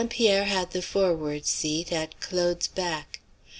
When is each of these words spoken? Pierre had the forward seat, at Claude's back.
Pierre 0.09 0.45
had 0.45 0.71
the 0.71 0.81
forward 0.81 1.45
seat, 1.45 1.91
at 1.91 2.19
Claude's 2.19 2.65
back. 2.65 3.19